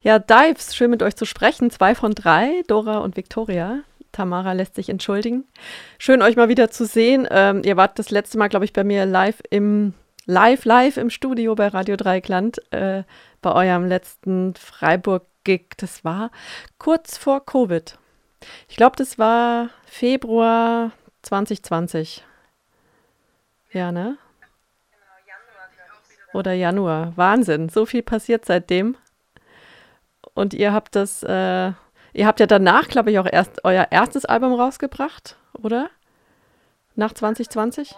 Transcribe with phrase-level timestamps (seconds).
[0.00, 1.70] Ja, Dives, schön mit euch zu sprechen.
[1.70, 3.80] Zwei von drei, Dora und Victoria.
[4.12, 5.44] Tamara lässt sich entschuldigen.
[5.98, 7.26] Schön, euch mal wieder zu sehen.
[7.30, 11.10] Ähm, ihr wart das letzte Mal, glaube ich, bei mir live im live, live im
[11.10, 13.02] Studio bei Radio Dreikland äh,
[13.42, 15.70] bei eurem letzten Freiburg-Gig.
[15.78, 16.30] Das war
[16.78, 17.98] kurz vor Covid.
[18.68, 20.92] Ich glaube, das war Februar
[21.22, 22.24] 2020.
[23.72, 24.16] Ja, ne?
[26.34, 27.14] Oder Januar.
[27.16, 27.68] Wahnsinn.
[27.68, 28.96] So viel passiert seitdem.
[30.34, 31.72] Und ihr habt das, äh,
[32.12, 35.90] ihr habt ja danach, glaube ich, auch erst euer erstes Album rausgebracht, oder?
[36.94, 37.94] Nach 2020?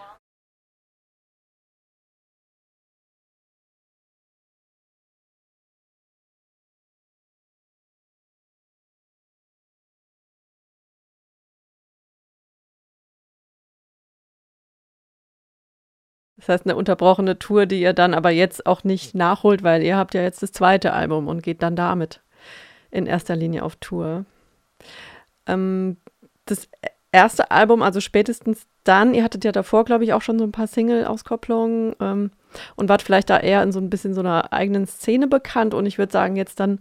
[16.41, 19.95] Das heißt, eine unterbrochene Tour, die ihr dann aber jetzt auch nicht nachholt, weil ihr
[19.95, 22.21] habt ja jetzt das zweite Album und geht dann damit
[22.89, 24.25] in erster Linie auf Tour.
[25.45, 25.97] Ähm,
[26.47, 26.67] das
[27.11, 30.51] erste Album, also spätestens dann, ihr hattet ja davor, glaube ich, auch schon so ein
[30.51, 32.31] paar Single-Auskopplungen ähm,
[32.75, 35.75] und wart vielleicht da eher in so ein bisschen so einer eigenen Szene bekannt.
[35.75, 36.79] Und ich würde sagen, jetzt dann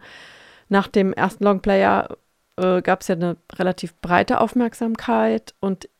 [0.71, 2.17] nach dem ersten Longplayer
[2.57, 5.91] äh, gab es ja eine relativ breite Aufmerksamkeit und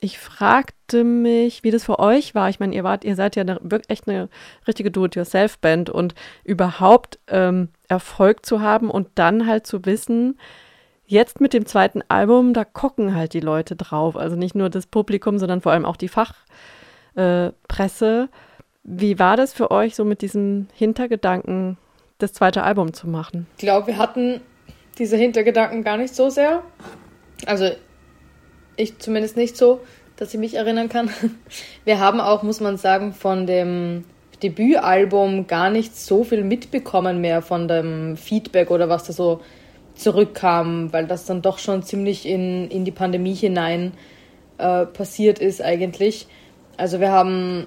[0.00, 2.48] ich fragte mich, wie das für euch war.
[2.48, 4.28] Ich meine, ihr wart, ihr seid ja eine, echt eine
[4.66, 10.38] richtige Do-it-yourself-Band und überhaupt ähm, Erfolg zu haben und dann halt zu wissen,
[11.06, 14.16] jetzt mit dem zweiten Album, da gucken halt die Leute drauf.
[14.16, 16.38] Also nicht nur das Publikum, sondern vor allem auch die Fachpresse.
[17.16, 18.36] Äh,
[18.84, 21.76] wie war das für euch, so mit diesem Hintergedanken,
[22.18, 23.46] das zweite Album zu machen?
[23.56, 24.40] Ich glaube, wir hatten
[24.98, 26.62] diese Hintergedanken gar nicht so sehr.
[27.46, 27.70] Also
[28.78, 29.80] ich zumindest nicht so,
[30.16, 31.10] dass ich mich erinnern kann.
[31.84, 34.04] Wir haben auch, muss man sagen, von dem
[34.42, 39.40] Debütalbum gar nicht so viel mitbekommen mehr von dem Feedback oder was da so
[39.94, 43.92] zurückkam, weil das dann doch schon ziemlich in, in die Pandemie hinein
[44.58, 46.28] äh, passiert ist eigentlich.
[46.76, 47.66] Also wir haben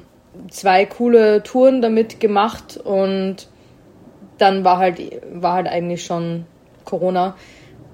[0.49, 3.49] zwei coole Touren damit gemacht und
[4.37, 5.01] dann war halt,
[5.33, 6.45] war halt eigentlich schon
[6.85, 7.35] Corona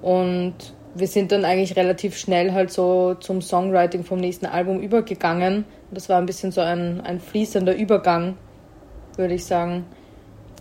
[0.01, 0.53] und
[0.99, 5.65] wir sind dann eigentlich relativ schnell halt so zum Songwriting vom nächsten Album übergegangen.
[5.91, 8.37] Das war ein bisschen so ein, ein fließender Übergang,
[9.15, 9.85] würde ich sagen.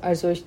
[0.03, 0.45] Also ich,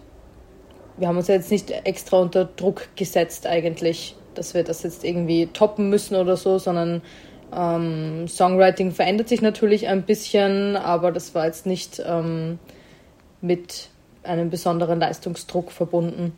[0.98, 5.48] wir haben uns jetzt nicht extra unter Druck gesetzt eigentlich, dass wir das jetzt irgendwie
[5.48, 7.02] toppen müssen oder so, sondern
[7.56, 12.60] ähm, Songwriting verändert sich natürlich ein bisschen, aber das war jetzt nicht ähm,
[13.42, 13.90] mit
[14.24, 16.34] einem besonderen Leistungsdruck verbunden.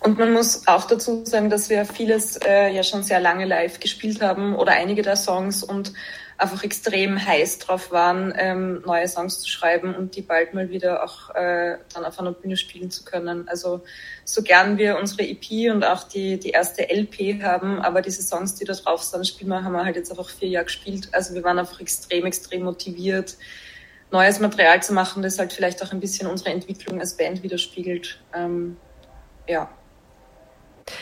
[0.00, 3.80] Und man muss auch dazu sagen, dass wir vieles äh, ja schon sehr lange live
[3.80, 5.92] gespielt haben oder einige der Songs und
[6.38, 11.04] einfach extrem heiß drauf waren, ähm, neue Songs zu schreiben und die bald mal wieder
[11.04, 13.46] auch äh, dann auf einer Bühne spielen zu können.
[13.46, 13.82] Also
[14.24, 18.54] so gern wir unsere EP und auch die, die erste LP haben, aber diese Songs,
[18.54, 21.10] die da drauf sind, spielen wir, haben wir halt jetzt einfach vier Jahre gespielt.
[21.12, 23.36] Also wir waren einfach extrem, extrem motiviert,
[24.10, 28.18] neues Material zu machen, das halt vielleicht auch ein bisschen unsere Entwicklung als Band widerspiegelt.
[28.34, 28.78] Ähm,
[29.46, 29.68] ja.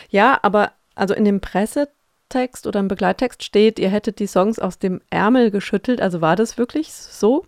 [0.08, 4.78] Ja, aber also in dem Pressetext oder im Begleittext steht, ihr hättet die Songs aus
[4.78, 6.00] dem Ärmel geschüttelt.
[6.00, 7.44] Also war das wirklich so?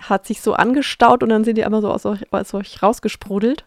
[0.00, 3.64] Hat sich so angestaut und dann sind die einmal so aus euch, aus euch rausgesprudelt?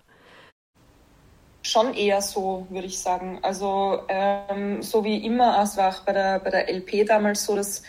[1.64, 3.40] Schon eher so, würde ich sagen.
[3.42, 7.56] Also ähm, so wie immer, es war auch bei der, bei der LP damals so,
[7.56, 7.84] dass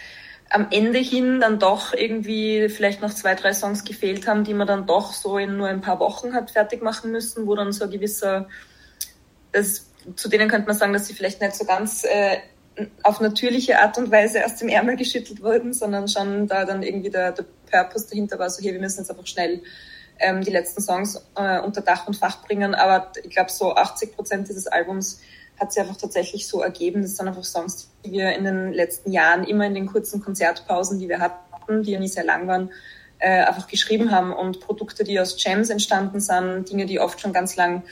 [0.51, 4.69] am Ende hin dann doch irgendwie vielleicht noch zwei, drei Songs gefehlt haben, die man
[4.69, 7.85] dann doch so in nur ein paar Wochen hat fertig machen müssen, wo dann so
[7.85, 8.49] ein gewisser,
[9.51, 12.39] das zu denen könnte man sagen, dass sie vielleicht nicht so ganz äh,
[13.03, 17.11] auf natürliche Art und Weise aus dem Ärmel geschüttelt wurden, sondern schon da dann irgendwie
[17.11, 19.63] der, der Purpose dahinter war, so hier, wir müssen jetzt einfach schnell
[20.19, 22.75] ähm, die letzten Songs äh, unter Dach und Fach bringen.
[22.75, 25.21] Aber ich glaube, so 80 Prozent dieses Albums
[25.59, 27.03] hat sich einfach tatsächlich so ergeben.
[27.03, 30.99] Das sind einfach Songs, die wir in den letzten Jahren immer in den kurzen Konzertpausen,
[30.99, 32.71] die wir hatten, die ja nie sehr lang waren,
[33.19, 37.33] äh, einfach geschrieben haben und Produkte, die aus Jams entstanden sind, Dinge, die oft schon
[37.33, 37.83] ganz lang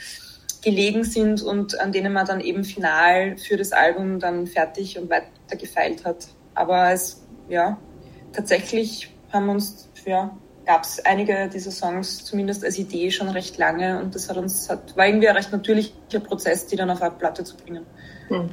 [0.62, 5.10] gelegen sind und an denen man dann eben final für das Album dann fertig und
[5.10, 6.28] weiter gefeilt hat.
[6.54, 7.78] Aber es, ja,
[8.32, 14.00] tatsächlich haben uns, ja, gab es einige dieser Songs zumindest als Idee schon recht lange
[14.00, 17.10] und das hat uns, hat, war irgendwie ein recht natürlicher Prozess, die dann auf eine
[17.12, 17.84] Platte zu bringen.
[18.28, 18.50] Hm.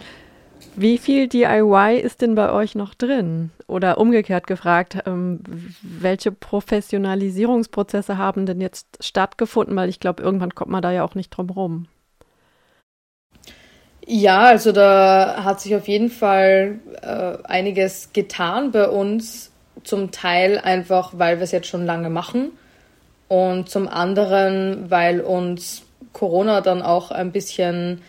[0.76, 3.52] Wie viel DIY ist denn bei euch noch drin?
[3.68, 5.42] Oder umgekehrt gefragt, ähm,
[5.82, 9.76] welche Professionalisierungsprozesse haben denn jetzt stattgefunden?
[9.76, 11.88] Weil ich glaube, irgendwann kommt man da ja auch nicht drum rum.
[14.12, 19.52] Ja, also da hat sich auf jeden Fall äh, einiges getan bei uns.
[19.84, 22.52] Zum Teil einfach, weil wir es jetzt schon lange machen
[23.28, 28.02] und zum anderen, weil uns Corona dann auch ein bisschen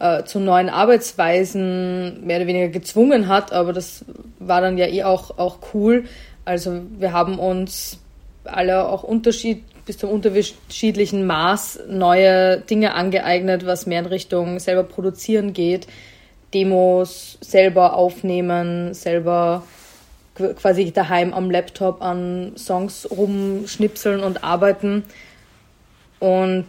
[0.00, 4.04] äh, zu neuen Arbeitsweisen mehr oder weniger gezwungen hat, aber das
[4.40, 6.06] war dann ja eh auch, auch cool.
[6.44, 8.00] Also wir haben uns
[8.44, 14.82] alle auch Unterschied, bis zum unterschiedlichen Maß neue Dinge angeeignet, was mehr in Richtung selber
[14.82, 15.86] produzieren geht,
[16.52, 19.62] Demos selber aufnehmen, selber
[20.34, 25.04] quasi daheim am Laptop an Songs rumschnipseln und arbeiten.
[26.18, 26.66] Und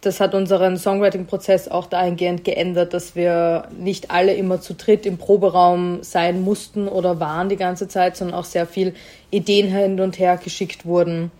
[0.00, 5.18] das hat unseren Songwriting-Prozess auch dahingehend geändert, dass wir nicht alle immer zu dritt im
[5.18, 8.94] Proberaum sein mussten oder waren die ganze Zeit, sondern auch sehr viel
[9.30, 11.32] Ideen hin und her geschickt wurden.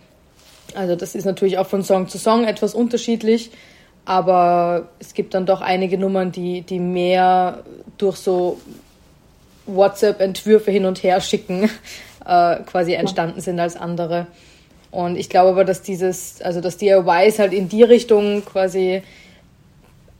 [0.75, 3.51] Also das ist natürlich auch von Song zu Song etwas unterschiedlich,
[4.05, 7.63] aber es gibt dann doch einige Nummern, die, die mehr
[7.97, 8.59] durch so
[9.65, 11.69] WhatsApp-Entwürfe hin und her schicken
[12.25, 14.27] äh, quasi entstanden sind als andere.
[14.91, 19.03] Und ich glaube aber, dass dieses, also dass DIY ist halt in die Richtung quasi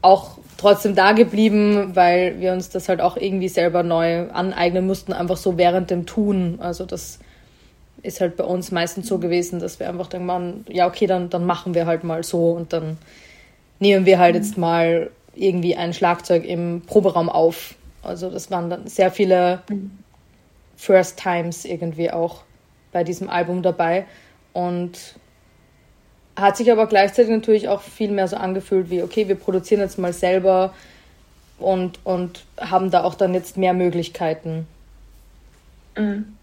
[0.02, 5.12] auch trotzdem da geblieben, weil wir uns das halt auch irgendwie selber neu aneignen mussten,
[5.12, 6.58] einfach so während dem Tun.
[6.60, 7.18] Also das
[8.02, 11.30] ist halt bei uns meistens so gewesen, dass wir einfach dann waren, ja okay, dann,
[11.30, 12.98] dann machen wir halt mal so und dann
[13.78, 17.74] nehmen wir halt jetzt mal irgendwie ein Schlagzeug im Proberaum auf.
[18.02, 19.62] Also das waren dann sehr viele
[20.76, 22.42] First Times irgendwie auch
[22.92, 24.06] bei diesem Album dabei.
[24.52, 25.14] Und
[26.36, 29.98] hat sich aber gleichzeitig natürlich auch viel mehr so angefühlt wie, okay, wir produzieren jetzt
[29.98, 30.72] mal selber
[31.58, 34.66] und, und haben da auch dann jetzt mehr Möglichkeiten.
[35.96, 36.36] Mhm.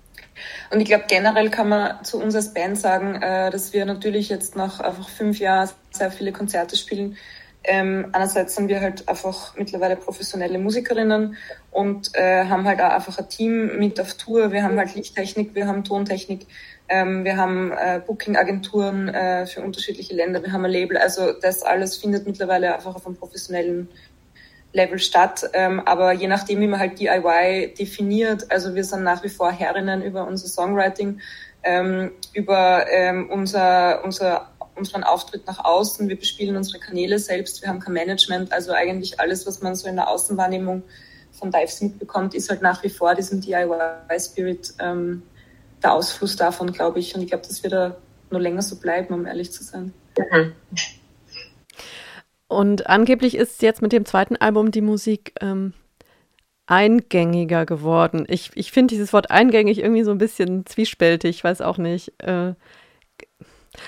[0.72, 4.30] Und ich glaube, generell kann man zu uns als Band sagen, äh, dass wir natürlich
[4.30, 7.18] jetzt nach einfach fünf Jahren sehr viele Konzerte spielen.
[7.64, 11.36] Ähm, einerseits sind wir halt einfach mittlerweile professionelle Musikerinnen
[11.72, 14.54] und äh, haben halt auch einfach ein Team mit auf Tour.
[14.54, 16.46] Wir haben halt Lichttechnik, wir haben Tontechnik,
[16.88, 20.98] ähm, wir haben äh, Booking-Agenturen äh, für unterschiedliche Länder, wir haben ein Label.
[20.98, 23.90] Also das alles findet mittlerweile einfach auf einem professionellen
[24.78, 25.44] Level statt.
[25.54, 29.52] Ähm, aber je nachdem, wie man halt DIY definiert, also wir sind nach wie vor
[29.52, 31.20] Herrinnen über unser Songwriting,
[31.64, 36.08] ähm, über ähm, unser, unser, unseren Auftritt nach außen.
[36.08, 37.62] Wir bespielen unsere Kanäle selbst.
[37.62, 38.54] Wir haben kein Management.
[38.54, 40.84] Also eigentlich alles, was man so in der Außenwahrnehmung
[41.32, 45.24] von Dives mitbekommt, ist halt nach wie vor diesem DIY-Spirit ähm,
[45.84, 47.14] der Ausfluss davon, glaube ich.
[47.16, 47.98] Und ich glaube, das wird da
[48.30, 49.94] nur länger so bleiben, um ehrlich zu sein.
[50.18, 50.54] Mhm.
[52.48, 55.74] Und angeblich ist jetzt mit dem zweiten Album die Musik ähm,
[56.66, 58.26] eingängiger geworden.
[58.30, 62.14] Ich, ich finde dieses Wort eingängig irgendwie so ein bisschen zwiespältig, ich weiß auch nicht.
[62.24, 62.54] Äh,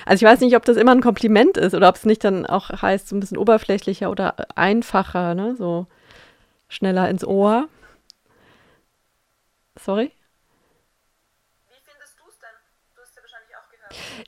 [0.05, 2.45] also ich weiß nicht, ob das immer ein Kompliment ist oder ob es nicht dann
[2.45, 5.55] auch heißt, so ein bisschen oberflächlicher oder einfacher, ne?
[5.57, 5.87] So
[6.67, 7.67] schneller ins Ohr.
[9.79, 10.11] Sorry?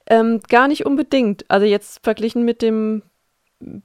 [0.07, 1.49] Ähm, gar nicht unbedingt.
[1.49, 3.03] Also jetzt verglichen mit dem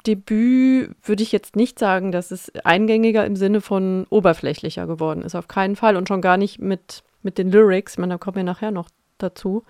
[0.06, 5.34] Debüt würde ich jetzt nicht sagen, dass es eingängiger im Sinne von oberflächlicher geworden ist.
[5.34, 5.96] Auf keinen Fall.
[5.96, 7.94] Und schon gar nicht mit, mit den Lyrics.
[7.94, 8.88] Ich meine, da kommen wir nachher noch
[9.19, 9.64] dazu.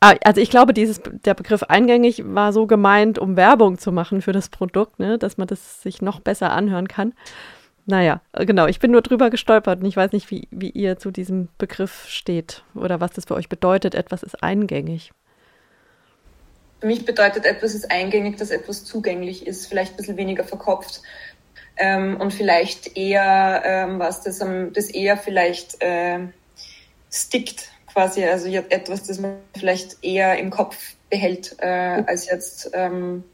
[0.00, 4.20] Ah, also ich glaube, dieses, der Begriff eingängig war so gemeint, um Werbung zu machen
[4.20, 5.16] für das Produkt, ne?
[5.18, 7.14] dass man das sich noch besser anhören kann.
[7.86, 11.10] Naja, genau, ich bin nur drüber gestolpert und ich weiß nicht, wie, wie ihr zu
[11.10, 13.94] diesem Begriff steht oder was das für euch bedeutet.
[13.94, 15.12] Etwas ist eingängig.
[16.80, 21.02] Für mich bedeutet etwas ist eingängig, dass etwas zugänglich ist, vielleicht ein bisschen weniger verkopft.
[21.76, 26.20] Ähm, und vielleicht eher, ähm, was das, das eher vielleicht äh,
[27.10, 33.24] stickt, quasi, also etwas, das man vielleicht eher im Kopf behält, äh, als jetzt ähm,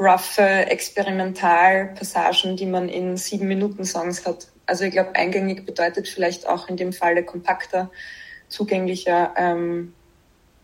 [0.00, 4.48] roughe Experimentalpassagen, die man in sieben Minuten Songs hat.
[4.66, 7.90] Also ich glaube, eingängig bedeutet vielleicht auch in dem Falle kompakter,
[8.48, 9.94] zugänglicher, ähm,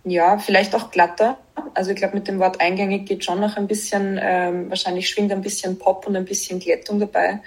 [0.06, 1.36] ja, vielleicht auch glatter.
[1.74, 5.32] Also ich glaube, mit dem Wort eingängig geht schon noch ein bisschen, ähm, wahrscheinlich schwingt
[5.32, 7.40] ein bisschen Pop und ein bisschen Glättung dabei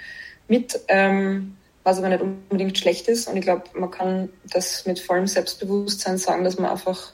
[0.46, 3.28] mit, ähm, was aber nicht unbedingt schlecht ist.
[3.28, 7.12] Und ich glaube, man kann das mit vollem Selbstbewusstsein sagen, dass man einfach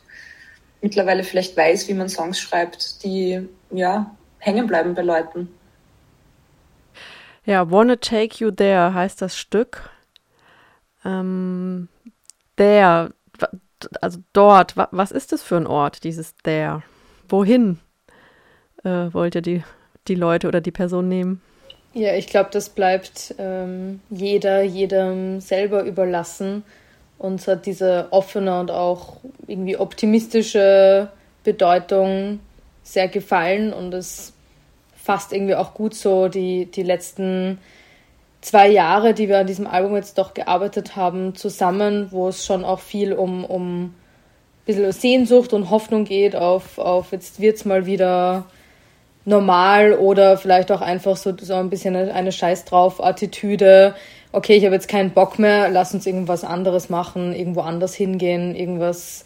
[0.81, 5.49] mittlerweile vielleicht weiß, wie man Songs schreibt, die ja hängen bleiben bei Leuten.
[7.45, 9.91] Ja, Wanna Take You There heißt das Stück.
[11.05, 11.89] Ähm,
[12.57, 13.13] there,
[14.01, 16.83] also dort, was ist das für ein Ort, dieses there?
[17.29, 17.79] Wohin
[18.85, 19.63] äh, wollt ihr die,
[20.09, 21.43] die Leute oder die Person nehmen?
[21.93, 26.63] Ja, ich glaube, das bleibt ähm, jeder, jedem selber überlassen.
[27.19, 29.17] Uns hat diese offene und auch
[29.47, 31.09] irgendwie optimistische
[31.43, 32.41] Bedeutung
[32.83, 34.35] sehr gefallen und es
[34.95, 37.59] fasst irgendwie auch gut so die, die letzten
[38.47, 42.65] zwei Jahre, die wir an diesem Album jetzt doch gearbeitet haben, zusammen, wo es schon
[42.65, 43.95] auch viel um, um ein
[44.65, 48.45] bisschen Sehnsucht und Hoffnung geht auf, auf jetzt es mal wieder
[49.25, 53.97] normal oder vielleicht auch einfach so, so ein bisschen eine, eine Scheiß drauf Attitüde.
[54.31, 58.55] Okay, ich habe jetzt keinen Bock mehr, lass uns irgendwas anderes machen, irgendwo anders hingehen,
[58.55, 59.25] irgendwas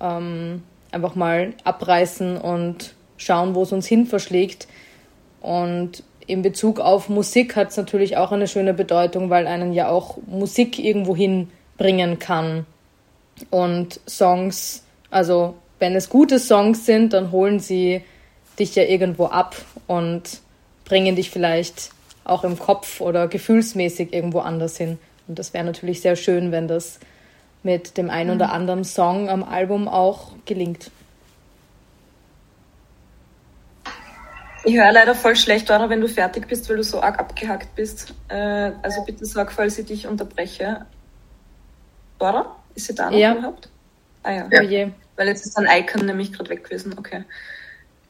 [0.00, 4.66] ähm, einfach mal abreißen und schauen, wo es uns hin verschlägt.
[5.40, 9.88] Und in Bezug auf Musik hat es natürlich auch eine schöne Bedeutung, weil einen ja
[9.88, 12.66] auch Musik irgendwo hinbringen kann.
[13.50, 18.02] Und Songs, also wenn es gute Songs sind, dann holen sie
[18.58, 19.56] dich ja irgendwo ab
[19.86, 20.40] und
[20.84, 21.90] bringen dich vielleicht
[22.24, 24.98] auch im Kopf oder gefühlsmäßig irgendwo anders hin.
[25.28, 26.98] Und das wäre natürlich sehr schön, wenn das
[27.62, 28.52] mit dem einen oder mhm.
[28.52, 30.90] anderen Song am Album auch gelingt.
[34.66, 37.76] Ich höre leider voll schlecht, Dora, wenn du fertig bist, weil du so arg abgehackt
[37.76, 38.14] bist.
[38.26, 40.86] Äh, also bitte sag, falls ich dich unterbreche.
[42.18, 43.34] Dora, ist sie da noch ja.
[43.34, 43.68] überhaupt?
[44.24, 44.62] Ah ja.
[44.62, 44.88] ja.
[45.14, 46.96] Weil jetzt ist ein Icon nämlich gerade weg gewesen.
[46.98, 47.22] Okay.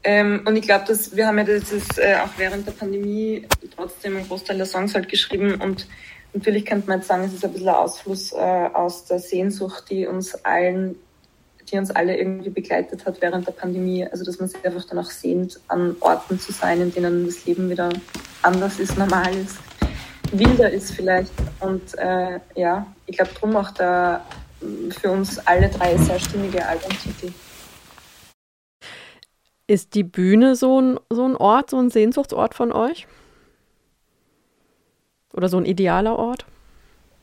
[0.02, 3.46] Ähm, und ich glaube, dass wir haben ja das ist, äh, auch während der Pandemie
[3.75, 5.86] trotzdem einen Großteil der Songs halt geschrieben und
[6.32, 9.90] natürlich könnte man jetzt sagen, es ist ein bisschen ein Ausfluss äh, aus der Sehnsucht,
[9.90, 10.96] die uns allen,
[11.70, 14.06] die uns alle irgendwie begleitet hat während der Pandemie.
[14.06, 17.68] Also dass man sich einfach danach sehnt, an Orten zu sein, in denen das Leben
[17.70, 17.90] wieder
[18.42, 19.58] anders ist, normal ist,
[20.32, 21.32] wilder ist vielleicht.
[21.61, 24.25] Und äh, ja, ich glaube drum auch der
[24.90, 27.32] für uns alle drei sehr stimmige Albumtitel.
[29.66, 33.06] Ist die Bühne so ein, so ein Ort, so ein Sehnsuchtsort von euch?
[35.35, 36.46] Oder so ein idealer Ort?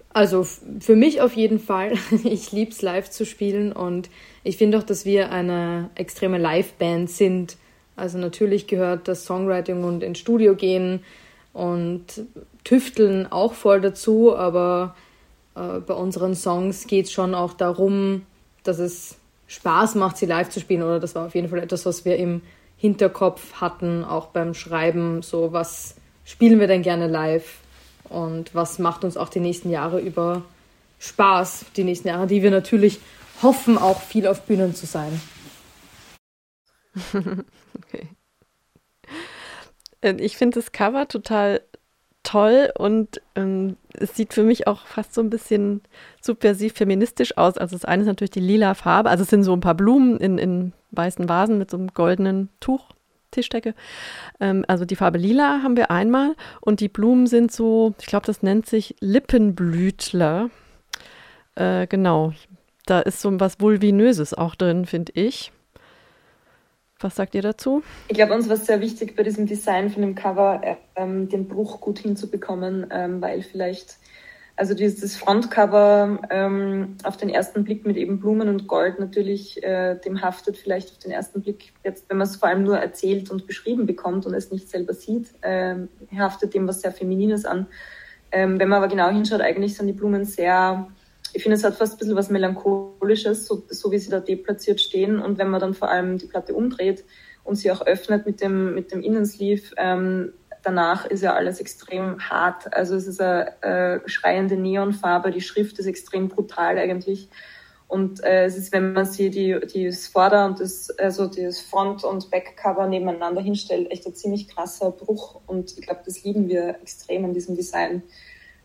[0.10, 1.94] Also für mich auf jeden Fall.
[2.24, 4.10] Ich liebe es live zu spielen und
[4.44, 7.58] ich finde auch, dass wir eine extreme Live-Band sind.
[7.96, 11.04] Also natürlich gehört das Songwriting und ins Studio gehen
[11.54, 12.06] und
[12.64, 14.96] tüfteln auch voll dazu, aber
[15.56, 18.24] äh, bei unseren Songs geht es schon auch darum,
[18.64, 19.16] dass es
[19.48, 20.82] Spaß macht, sie live zu spielen.
[20.82, 22.42] Oder das war auf jeden Fall etwas, was wir im
[22.78, 25.22] Hinterkopf hatten, auch beim Schreiben.
[25.22, 25.96] So, was
[26.26, 27.60] spielen wir denn gerne live?
[28.10, 30.42] Und was macht uns auch die nächsten Jahre über
[31.00, 31.66] Spaß?
[31.78, 33.00] Die nächsten Jahre, die wir natürlich
[33.42, 35.20] hoffen, auch viel auf Bühnen zu sein.
[37.14, 38.10] okay.
[40.02, 41.62] Äh, ich finde das Cover total
[42.24, 45.82] toll und ähm, es sieht für mich auch fast so ein bisschen
[46.22, 47.58] subversiv feministisch aus.
[47.58, 50.18] Also das eine ist natürlich die lila Farbe, also es sind so ein paar Blumen
[50.18, 52.90] in, in weißen Vasen mit so einem goldenen Tuch,
[53.32, 53.76] Tischdecke.
[54.40, 58.26] Ähm, also die Farbe lila haben wir einmal und die Blumen sind so, ich glaube,
[58.26, 60.50] das nennt sich Lippenblütler.
[61.56, 62.34] Äh, genau,
[62.86, 65.52] da ist so was Vulvinöses auch drin, finde ich.
[67.00, 67.84] Was sagt ihr dazu?
[68.08, 71.28] Ich glaube, uns war es sehr wichtig bei diesem Design von dem Cover, äh, ähm,
[71.28, 73.98] den Bruch gut hinzubekommen, ähm, weil vielleicht,
[74.56, 79.96] also dieses Frontcover ähm, auf den ersten Blick mit eben Blumen und Gold natürlich, äh,
[79.96, 83.30] dem haftet vielleicht auf den ersten Blick, jetzt wenn man es vor allem nur erzählt
[83.30, 85.76] und beschrieben bekommt und es nicht selber sieht, äh,
[86.18, 87.68] haftet dem was sehr Feminines an.
[88.32, 90.88] Ähm, wenn man aber genau hinschaut, eigentlich sind die Blumen sehr
[91.34, 94.80] ich finde, es hat fast ein bisschen was Melancholisches, so, so wie sie da deplatziert
[94.80, 95.20] stehen.
[95.20, 97.04] Und wenn man dann vor allem die Platte umdreht
[97.44, 102.20] und sie auch öffnet mit dem, mit dem Innensleeve, ähm, danach ist ja alles extrem
[102.20, 102.74] hart.
[102.74, 107.30] Also es ist eine äh, schreiende Neonfarbe, die Schrift ist extrem brutal eigentlich.
[107.88, 111.60] Und äh, es ist, wenn man sie die, die das Vorder- und das, also das
[111.60, 115.42] Front- und Backcover nebeneinander hinstellt, echt ein ziemlich krasser Bruch.
[115.48, 118.04] Und ich glaube, das lieben wir extrem an diesem Design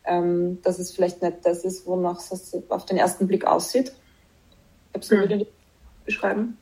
[0.08, 3.92] ähm, dass es vielleicht nicht das ist, wonach es auf den ersten Blick aussieht.
[4.92, 5.46] Kannst du mhm.
[6.04, 6.56] beschreiben?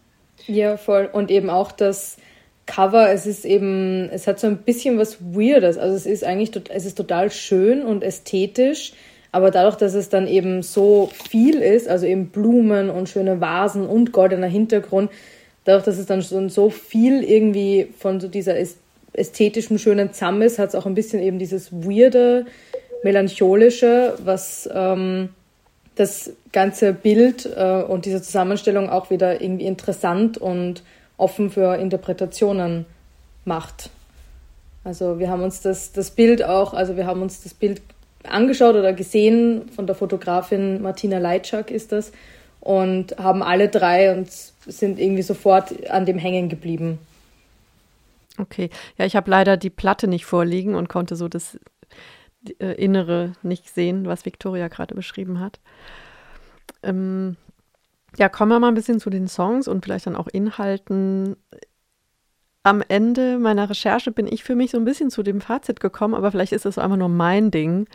[0.47, 1.09] Ja, voll.
[1.12, 2.17] Und eben auch das
[2.67, 5.79] Cover, es ist eben, es hat so ein bisschen was Weirdes.
[5.79, 8.93] Also es ist eigentlich, es ist total schön und ästhetisch,
[9.31, 13.87] aber dadurch, dass es dann eben so viel ist, also eben Blumen und schöne Vasen
[13.87, 15.11] und goldener Hintergrund,
[15.65, 18.57] dadurch, dass es dann schon so viel irgendwie von so dieser
[19.12, 22.47] ästhetischen, schönen Zamm ist, hat es auch ein bisschen eben dieses Weirde,
[23.03, 25.31] melancholische, was ähm,
[25.95, 30.83] das ganze Bild äh, und diese Zusammenstellung auch wieder irgendwie interessant und
[31.17, 32.87] offen für Interpretationen
[33.45, 33.91] macht.
[34.85, 37.83] Also wir haben uns das, das Bild auch, also wir haben uns das Bild
[38.29, 42.12] angeschaut oder gesehen von der Fotografin Martina Leitschak ist das
[42.61, 46.99] und haben alle drei und sind irgendwie sofort an dem hängen geblieben.
[48.38, 51.59] Okay, ja, ich habe leider die Platte nicht vorliegen und konnte so das
[52.61, 55.61] äh, Innere nicht sehen, was Victoria gerade beschrieben hat.
[56.83, 57.37] Ähm,
[58.17, 61.37] ja, kommen wir mal ein bisschen zu den Songs und vielleicht dann auch Inhalten.
[62.62, 66.15] Am Ende meiner Recherche bin ich für mich so ein bisschen zu dem Fazit gekommen,
[66.15, 67.87] aber vielleicht ist es einfach nur mein Ding,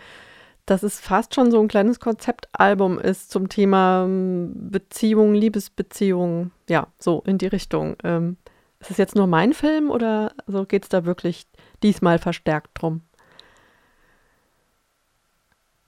[0.66, 6.88] dass es fast schon so ein kleines Konzeptalbum ist zum Thema ähm, Beziehung, Liebesbeziehung, ja,
[7.00, 7.96] so in die Richtung.
[8.04, 8.38] Ähm,
[8.80, 11.48] Ist es jetzt nur mein Film oder so geht es da wirklich
[11.84, 13.02] diesmal verstärkt drum?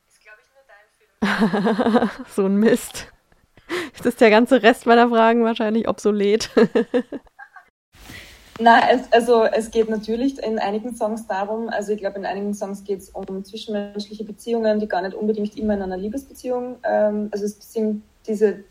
[0.07, 1.32] Ist, glaube ich, nur dein Film.
[2.29, 3.07] so ein Mist.
[3.95, 6.49] Jetzt ist der ganze Rest meiner Fragen wahrscheinlich obsolet.
[8.59, 12.53] Na, es, also es geht natürlich in einigen Songs darum, also ich glaube, in einigen
[12.53, 17.29] Songs geht es um zwischenmenschliche Beziehungen, die gar nicht unbedingt immer in einer Liebesbeziehung, ähm,
[17.31, 18.63] also es sind diese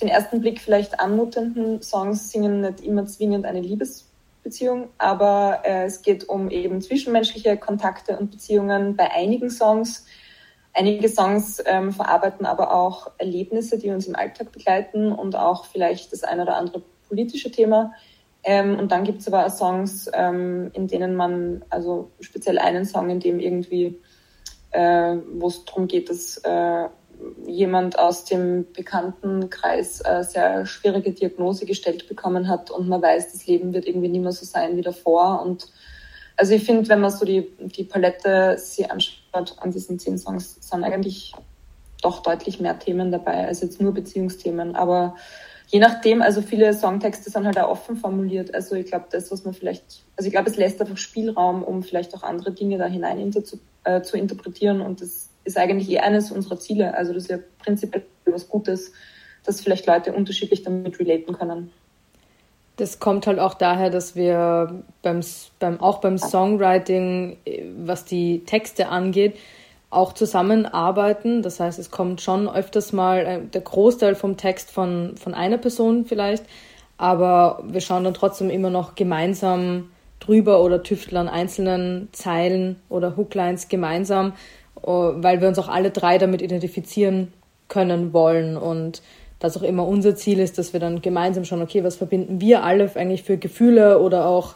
[0.00, 6.02] den ersten Blick vielleicht anmutenden Songs singen nicht immer zwingend eine Liebesbeziehung, aber äh, es
[6.02, 10.06] geht um eben zwischenmenschliche Kontakte und Beziehungen bei einigen Songs.
[10.76, 16.12] Einige Songs ähm, verarbeiten aber auch Erlebnisse, die uns im Alltag begleiten und auch vielleicht
[16.12, 17.92] das ein oder andere politische Thema.
[18.42, 22.84] Ähm, und dann gibt es aber auch Songs, ähm, in denen man, also speziell einen
[22.84, 24.00] Song, in dem irgendwie,
[24.72, 26.88] äh, wo es darum geht, dass äh,
[27.46, 33.46] jemand aus dem Bekanntenkreis äh, sehr schwierige Diagnose gestellt bekommen hat und man weiß, das
[33.46, 35.40] Leben wird irgendwie nicht mehr so sein wie davor.
[35.40, 35.68] Und
[36.36, 40.56] also ich finde, wenn man so die, die Palette sich anschaut an diesen zehn Songs,
[40.60, 41.32] sind eigentlich
[42.02, 44.76] doch deutlich mehr Themen dabei als jetzt nur Beziehungsthemen.
[44.76, 45.16] Aber
[45.68, 48.54] je nachdem, also viele Songtexte sind halt auch offen formuliert.
[48.54, 51.82] Also ich glaube, das, was man vielleicht, also ich glaube, es lässt einfach Spielraum, um
[51.82, 54.80] vielleicht auch andere Dinge da hinein inter zu, äh, zu interpretieren.
[54.80, 56.94] Und das ist eigentlich eh eines unserer Ziele.
[56.94, 58.92] Also das ist ja prinzipiell was Gutes,
[59.44, 61.70] dass vielleicht Leute unterschiedlich damit relaten können.
[62.76, 65.20] Das kommt halt auch daher, dass wir beim,
[65.60, 67.36] beim, auch beim Songwriting,
[67.78, 69.36] was die Texte angeht,
[69.94, 71.42] auch zusammenarbeiten.
[71.42, 75.58] Das heißt, es kommt schon öfters mal äh, der Großteil vom Text von, von einer
[75.58, 76.44] Person vielleicht,
[76.98, 79.90] aber wir schauen dann trotzdem immer noch gemeinsam
[80.20, 84.32] drüber oder tüfteln einzelnen Zeilen oder Hooklines gemeinsam,
[84.82, 87.32] äh, weil wir uns auch alle drei damit identifizieren
[87.68, 89.00] können wollen und
[89.44, 92.64] das auch immer unser Ziel ist, dass wir dann gemeinsam schauen, okay, was verbinden wir
[92.64, 94.54] alle eigentlich für Gefühle oder auch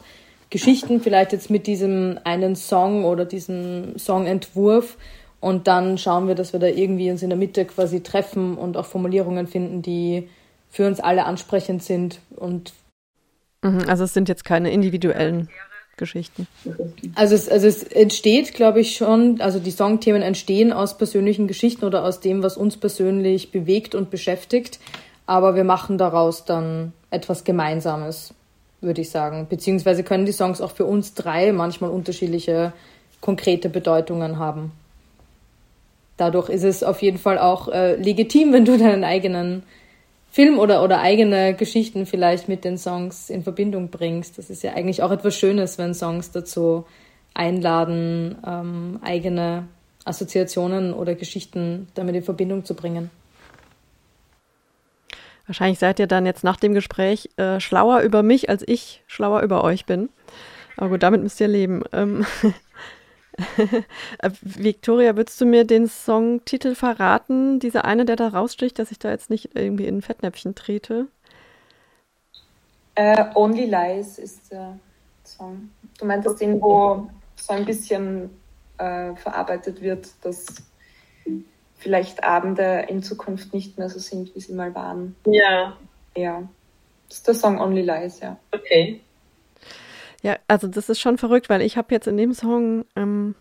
[0.51, 4.97] Geschichten vielleicht jetzt mit diesem einen Song oder diesem Songentwurf.
[5.41, 8.77] Und dann schauen wir, dass wir da irgendwie uns in der Mitte quasi treffen und
[8.77, 10.29] auch Formulierungen finden, die
[10.71, 12.73] für uns alle ansprechend sind und
[13.63, 15.49] mhm, also es sind jetzt keine individuellen
[15.99, 16.47] Geschichten.
[17.15, 21.85] Also es, also es entsteht, glaube ich, schon, also die Songthemen entstehen aus persönlichen Geschichten
[21.85, 24.79] oder aus dem, was uns persönlich bewegt und beschäftigt.
[25.27, 28.33] Aber wir machen daraus dann etwas Gemeinsames,
[28.81, 29.47] würde ich sagen.
[29.51, 32.73] Beziehungsweise können die Songs auch für uns drei manchmal unterschiedliche
[33.21, 34.73] konkrete Bedeutungen haben.
[36.17, 39.63] Dadurch ist es auf jeden Fall auch äh, legitim, wenn du deinen eigenen
[40.39, 44.39] Film oder, oder eigene Geschichten vielleicht mit den Songs in Verbindung bringst.
[44.39, 46.87] Das ist ja eigentlich auch etwas Schönes, wenn Songs dazu
[47.35, 49.67] einladen, ähm, eigene
[50.05, 53.11] Assoziationen oder Geschichten damit in Verbindung zu bringen.
[55.49, 59.41] Wahrscheinlich seid ihr dann jetzt nach dem Gespräch äh, schlauer über mich, als ich schlauer
[59.41, 60.09] über euch bin.
[60.77, 61.83] Aber gut, damit müsst ihr leben.
[61.93, 62.51] Ähm Äh,
[64.43, 67.61] Victoria, würdest du mir den Songtitel verraten?
[67.61, 71.07] Dieser eine, der da raussticht, dass ich da jetzt nicht irgendwie in ein Fettnäpfchen trete?
[72.99, 74.79] Uh, Only Lies ist der
[75.25, 75.71] Song.
[75.99, 78.31] Du meintest den, wo so ein bisschen
[78.79, 80.47] äh, verarbeitet wird, dass
[81.77, 85.15] vielleicht Abende in Zukunft nicht mehr so sind, wie sie mal waren.
[85.27, 85.77] Ja.
[86.17, 86.43] Ja.
[87.09, 88.37] Das ist der Song Only Lies, ja.
[88.53, 89.01] Okay.
[90.49, 93.35] Also das ist schon verrückt, weil ich habe jetzt in dem Song, ähm,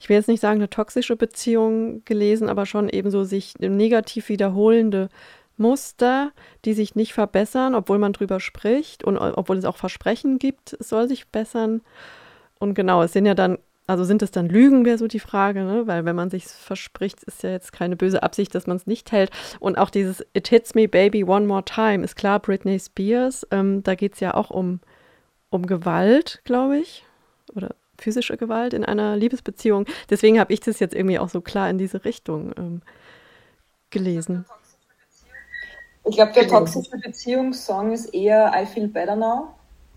[0.00, 4.30] ich will jetzt nicht sagen eine toxische Beziehung gelesen, aber schon eben so sich negativ
[4.30, 5.10] wiederholende
[5.58, 6.32] Muster,
[6.64, 10.88] die sich nicht verbessern, obwohl man drüber spricht und obwohl es auch Versprechen gibt, es
[10.88, 11.82] soll sich bessern.
[12.58, 15.62] Und genau, es sind ja dann, also sind es dann Lügen, wäre so die Frage,
[15.64, 15.86] ne?
[15.86, 19.12] weil wenn man sich verspricht, ist ja jetzt keine böse Absicht, dass man es nicht
[19.12, 19.30] hält.
[19.60, 23.82] Und auch dieses It Hits Me Baby One More Time ist klar, Britney Spears, ähm,
[23.82, 24.80] da geht es ja auch um
[25.52, 27.04] um Gewalt, glaube ich,
[27.54, 29.86] oder physische Gewalt in einer Liebesbeziehung.
[30.10, 32.82] Deswegen habe ich das jetzt irgendwie auch so klar in diese Richtung ähm,
[33.90, 34.44] gelesen.
[36.04, 39.54] Ich glaube, der toxische Beziehungssong ist eher I Feel Better Now.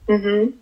[0.08, 0.54] Mhm.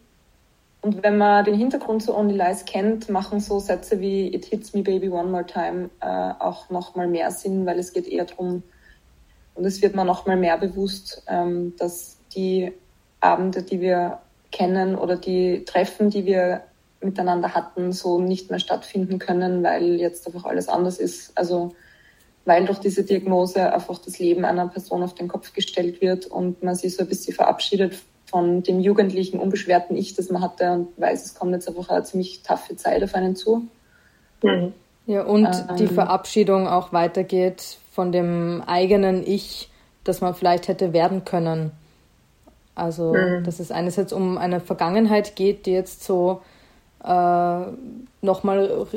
[0.82, 4.74] Und wenn man den Hintergrund zu Only Lies kennt, machen so Sätze wie It hits
[4.74, 8.64] me baby one more time äh, auch nochmal mehr Sinn, weil es geht eher darum,
[9.56, 12.74] und es wird mir nochmal mehr bewusst, ähm, dass die
[13.20, 14.20] Abende, die wir
[14.54, 16.64] kennen oder die Treffen, die wir
[17.02, 21.38] miteinander hatten, so nicht mehr stattfinden können, weil jetzt einfach alles anders ist.
[21.38, 21.76] Also
[22.46, 26.62] weil durch diese Diagnose einfach das Leben einer Person auf den Kopf gestellt wird und
[26.64, 30.88] man sich so ein bisschen verabschiedet von dem jugendlichen, unbeschwerten Ich, das man hatte und
[30.98, 33.68] weiß, es kommt jetzt einfach eine ziemlich taffe Zeit auf einen zu.
[34.42, 34.74] Mhm.
[35.06, 39.70] Ja, und ähm, die Verabschiedung auch weitergeht von dem eigenen Ich,
[40.04, 41.72] das man vielleicht hätte werden können.
[42.76, 43.44] Also, mhm.
[43.44, 46.42] dass es einerseits um eine Vergangenheit geht, die jetzt so
[47.04, 47.62] äh,
[48.22, 48.88] nochmal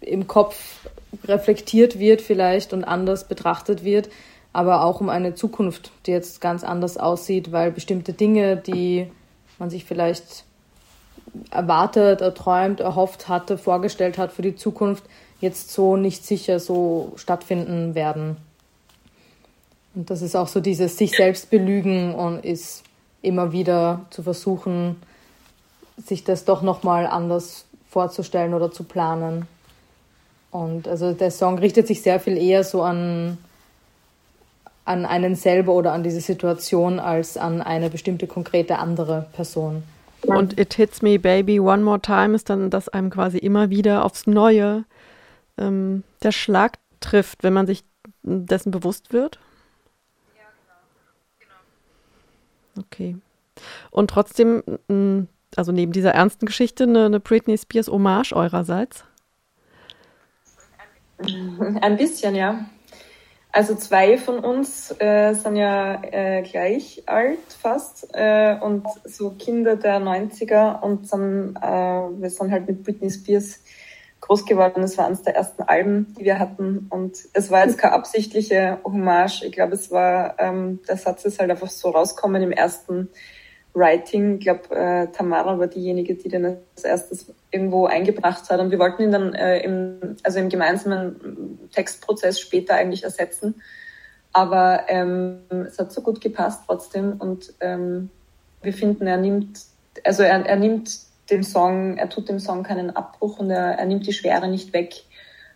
[0.00, 0.86] im Kopf
[1.24, 4.08] reflektiert wird vielleicht und anders betrachtet wird,
[4.52, 9.10] aber auch um eine Zukunft, die jetzt ganz anders aussieht, weil bestimmte Dinge, die
[9.58, 10.44] man sich vielleicht
[11.50, 15.04] erwartet, erträumt, erhofft hatte, vorgestellt hat für die Zukunft,
[15.40, 18.36] jetzt so nicht sicher so stattfinden werden.
[19.94, 22.82] Und das ist auch so dieses sich selbst belügen und ist
[23.22, 24.96] immer wieder zu versuchen,
[25.96, 29.46] sich das doch nochmal anders vorzustellen oder zu planen.
[30.50, 33.38] Und also der Song richtet sich sehr viel eher so an,
[34.84, 39.82] an einen selber oder an diese Situation als an eine bestimmte konkrete andere Person.
[40.26, 44.04] Und It Hits Me Baby One More Time ist dann, dass einem quasi immer wieder
[44.04, 44.84] aufs Neue
[45.58, 47.84] ähm, der Schlag trifft, wenn man sich
[48.22, 49.38] dessen bewusst wird?
[50.36, 50.74] Ja, genau.
[51.40, 51.54] genau.
[52.78, 53.16] Okay.
[53.90, 54.62] Und trotzdem,
[55.56, 59.04] also neben dieser ernsten Geschichte, eine, eine Britney Spears Hommage eurerseits?
[61.80, 62.66] Ein bisschen, ja.
[63.54, 69.76] Also zwei von uns äh, sind ja äh, gleich alt fast äh, und so Kinder
[69.76, 73.60] der 90er und sind, äh, wir sind halt mit Britney Spears
[74.22, 74.82] groß geworden.
[74.82, 76.86] Es war eines der ersten Alben, die wir hatten.
[76.88, 79.42] Und es war jetzt keine absichtliche Hommage.
[79.42, 83.10] Ich glaube, es war, ähm, der Satz ist halt einfach so rauskommen im ersten
[83.74, 84.38] Writing.
[84.38, 88.60] Ich glaube, äh, Tamara war diejenige, die den als erstes irgendwo eingebracht hat.
[88.60, 93.60] Und wir wollten ihn dann äh, im, also im gemeinsamen Textprozess später eigentlich ersetzen.
[94.32, 97.14] Aber ähm, es hat so gut gepasst trotzdem.
[97.18, 98.08] Und ähm,
[98.62, 99.62] wir finden, er nimmt,
[100.04, 103.86] also er, er nimmt dem Song, er tut dem Song keinen Abbruch und er, er
[103.86, 104.94] nimmt die Schwere nicht weg.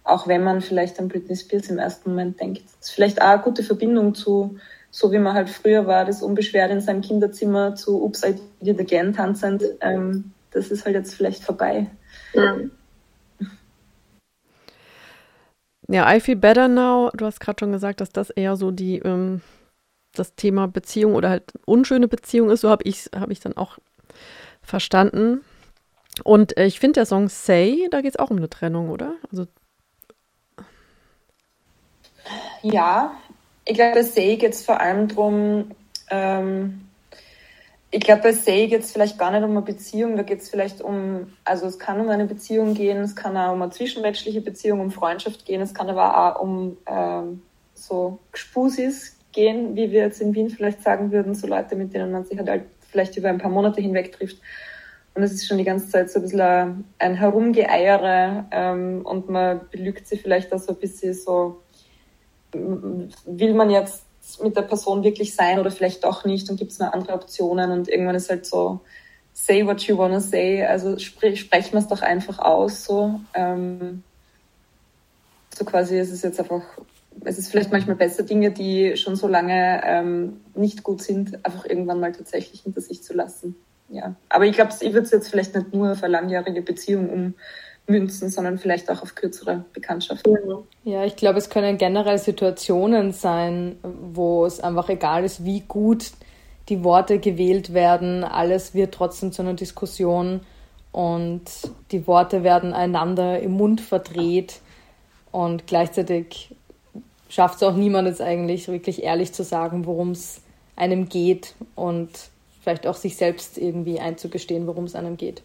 [0.03, 2.63] Auch wenn man vielleicht an Britney Spears im ersten Moment denkt.
[2.65, 4.57] Das ist vielleicht auch eine gute Verbindung zu,
[4.91, 8.81] so wie man halt früher war, das unbeschwert in seinem Kinderzimmer zu Oops, I Did
[8.81, 9.63] Again tanzend.
[9.81, 11.91] Ähm, das ist halt jetzt vielleicht vorbei.
[12.35, 12.71] Mhm.
[15.89, 18.99] Ja, I Feel Better Now, du hast gerade schon gesagt, dass das eher so die,
[18.99, 19.41] ähm,
[20.15, 22.63] das Thema Beziehung oder halt unschöne Beziehung ist.
[22.63, 23.79] So habe ich es hab ich dann auch
[24.63, 25.43] verstanden.
[26.25, 29.17] Und äh, ich finde der Song Say, da geht es auch um eine Trennung, oder?
[29.31, 29.47] Also
[32.63, 33.15] ja,
[33.65, 35.73] ich glaube, bei Say geht es vor allem darum,
[36.11, 36.83] ähm,
[37.91, 40.51] ich glaube, bei Say geht es vielleicht gar nicht um eine Beziehung, da geht es
[40.51, 44.41] vielleicht um, also es kann um eine Beziehung gehen, es kann auch um eine zwischenmenschliche
[44.41, 47.43] Beziehung, um Freundschaft gehen, es kann aber auch um ähm,
[47.75, 52.11] so Gspusis gehen, wie wir jetzt in Wien vielleicht sagen würden, so Leute, mit denen
[52.11, 54.39] man sich halt vielleicht über ein paar Monate hinweg trifft.
[55.17, 59.63] Und es ist schon die ganze Zeit so ein bisschen ein Herumgeeiere ähm, und man
[59.71, 61.63] belügt sich vielleicht auch so ein bisschen so,
[62.53, 64.05] will man jetzt
[64.43, 67.71] mit der Person wirklich sein oder vielleicht doch nicht und gibt es noch andere Optionen
[67.71, 68.81] und irgendwann ist halt so,
[69.33, 73.19] say what you wanna say, also spre sprechen wir es doch einfach aus, so.
[73.33, 74.03] Ähm,
[75.57, 76.63] so quasi, es ist jetzt einfach,
[77.25, 81.65] es ist vielleicht manchmal besser, Dinge, die schon so lange ähm, nicht gut sind, einfach
[81.65, 83.57] irgendwann mal tatsächlich hinter sich zu lassen
[83.89, 84.15] ja.
[84.29, 87.35] Aber ich glaube, ich würde es jetzt vielleicht nicht nur auf eine langjährige Beziehung
[87.87, 90.37] ummünzen, sondern vielleicht auch auf kürzere Bekanntschaften.
[90.85, 96.13] Ja, ich glaube, es können generell Situationen sein, wo es einfach egal ist, wie gut
[96.69, 98.25] die Worte gewählt werden.
[98.25, 100.41] Alles wird trotzdem zu einer Diskussion
[100.91, 101.43] und
[101.93, 104.61] die Worte werden einander im Mund verdreht
[105.31, 106.55] und gleichzeitig
[107.29, 110.41] schafft es auch niemand jetzt eigentlich wirklich ehrlich zu sagen, worum es
[110.75, 112.11] einem geht und
[112.67, 115.45] vielleicht auch sich selbst irgendwie einzugestehen, worum es einem geht.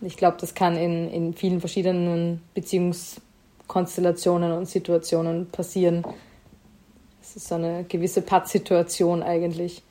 [0.00, 6.02] Ich glaube, das kann in, in vielen verschiedenen Beziehungskonstellationen und Situationen passieren.
[7.20, 9.82] Es ist so eine gewisse Pattsituation eigentlich.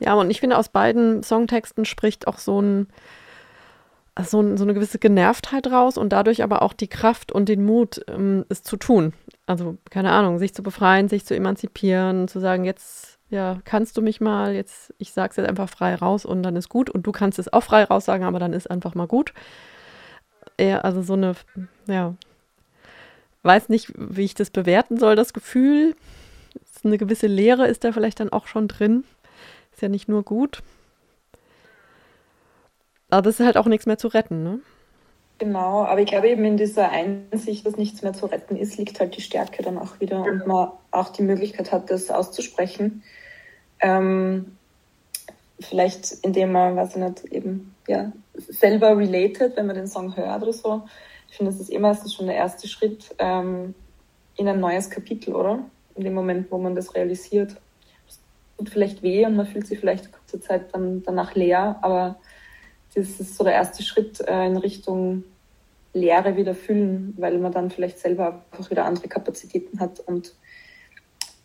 [0.00, 2.88] Ja, und ich finde, aus beiden Songtexten spricht auch so ein,
[4.24, 7.64] so, ein, so eine gewisse Genervtheit raus und dadurch aber auch die Kraft und den
[7.64, 9.12] Mut, ähm, es zu tun.
[9.46, 14.02] Also, keine Ahnung, sich zu befreien, sich zu emanzipieren, zu sagen, jetzt ja, kannst du
[14.02, 17.12] mich mal jetzt, ich sag's jetzt einfach frei raus und dann ist gut und du
[17.12, 19.32] kannst es auch frei raus sagen, aber dann ist einfach mal gut.
[20.58, 21.34] Ja, also so eine,
[21.86, 22.14] ja,
[23.42, 25.94] weiß nicht, wie ich das bewerten soll, das Gefühl.
[26.82, 29.04] Eine gewisse Leere ist da vielleicht dann auch schon drin.
[29.72, 30.62] Ist ja nicht nur gut.
[33.10, 34.60] Aber das ist halt auch nichts mehr zu retten, ne?
[35.38, 39.00] Genau, aber ich glaube eben in dieser Einsicht, dass nichts mehr zu retten ist, liegt
[39.00, 43.02] halt die Stärke dann auch wieder und man auch die Möglichkeit hat, das auszusprechen.
[43.80, 44.56] Ähm,
[45.60, 50.42] vielleicht indem man, weiß ich nicht, eben ja, selber related, wenn man den Song hört
[50.42, 50.82] oder so.
[51.28, 53.74] Ich finde, das ist eh meistens schon der erste Schritt ähm,
[54.36, 55.60] in ein neues Kapitel, oder?
[55.94, 57.56] In dem Moment, wo man das realisiert.
[58.56, 62.16] tut vielleicht weh und man fühlt sich vielleicht kurze Zeit dann danach leer, aber
[62.94, 65.24] das ist so der erste Schritt äh, in Richtung
[65.92, 70.34] Leere wieder füllen, weil man dann vielleicht selber einfach wieder andere Kapazitäten hat und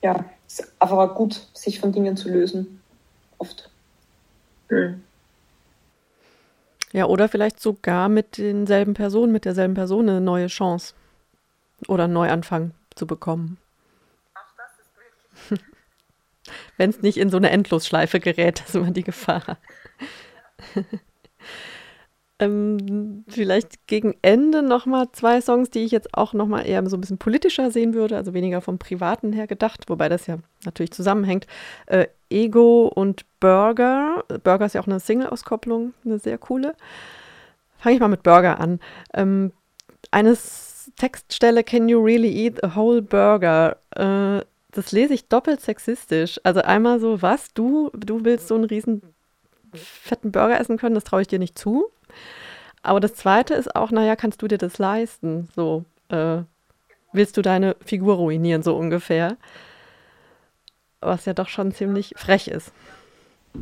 [0.06, 2.80] ja, es ist einfach auch gut, sich von Dingen zu lösen,
[3.40, 3.72] oft.
[4.70, 5.02] Mhm.
[6.92, 10.94] Ja, oder vielleicht sogar mit denselben Personen, mit derselben Person eine neue Chance
[11.88, 13.58] oder einen Neuanfang zu bekommen.
[14.36, 14.92] Auch das ist
[15.50, 15.66] möglich.
[16.78, 19.58] Wenn es nicht in so eine Endlosschleife gerät, das ist immer die Gefahr.
[22.38, 27.02] Ähm, vielleicht gegen Ende nochmal zwei Songs, die ich jetzt auch nochmal eher so ein
[27.02, 31.48] bisschen politischer sehen würde, also weniger vom Privaten her gedacht, wobei das ja natürlich zusammenhängt.
[31.86, 34.26] Äh, Ego und Burger.
[34.44, 36.76] Burger ist ja auch eine Single-Auskopplung, eine sehr coole.
[37.78, 38.82] Fange ich mal mit Burger an.
[39.14, 39.54] Ähm,
[40.12, 40.38] eine
[40.98, 43.78] Textstelle, Can you really eat a whole burger?
[43.92, 46.40] Äh, das lese ich doppelt sexistisch.
[46.44, 49.02] Also einmal so, was, du, du willst so einen riesen
[49.74, 51.86] fetten Burger essen können, das traue ich dir nicht zu.
[52.86, 55.50] Aber das Zweite ist auch, naja, kannst du dir das leisten?
[55.56, 56.44] So, äh,
[57.14, 59.38] willst du deine Figur ruinieren, so ungefähr?
[61.02, 62.72] Was ja doch schon ziemlich frech ist.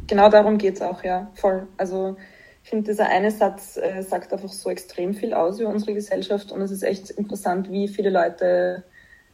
[0.07, 1.67] Genau darum geht es auch, ja, voll.
[1.77, 2.17] Also
[2.63, 6.51] ich finde, dieser eine Satz äh, sagt einfach so extrem viel aus über unsere Gesellschaft
[6.51, 8.83] und es ist echt interessant, wie viele Leute